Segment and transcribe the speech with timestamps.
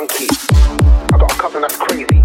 [0.00, 0.26] funky.
[1.12, 2.19] I got a cousin that's crazy.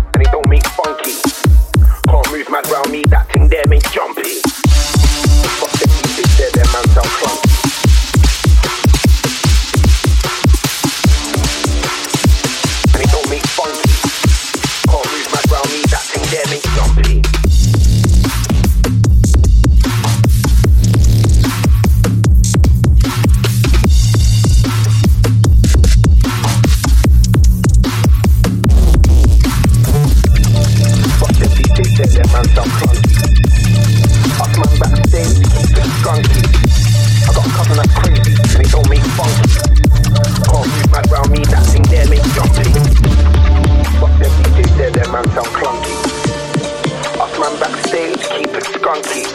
[48.64, 49.26] skunky.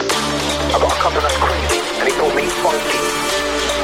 [0.73, 3.01] I got a couple that's crazy, and he don't make funky.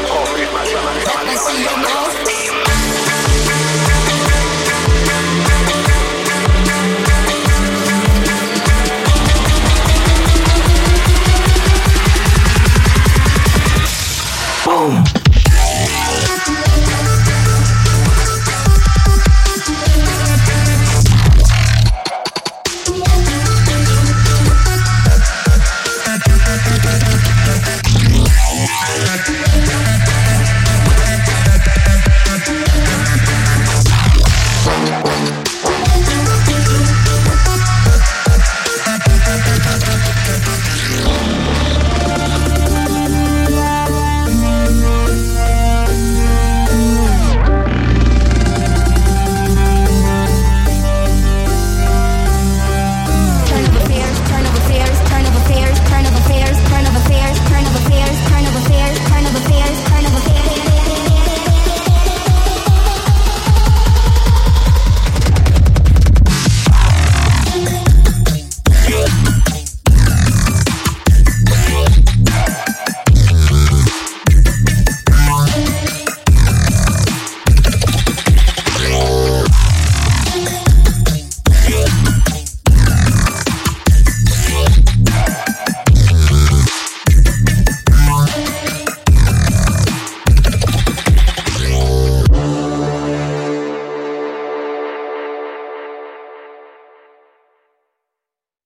[0.09, 2.06] Oh, read my, my, my, my, my, my, my, my.